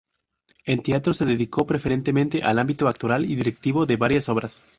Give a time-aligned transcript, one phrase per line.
[0.65, 4.63] En teatro se dedicó preferentemente al ámbito actoral y directivo de varias obras.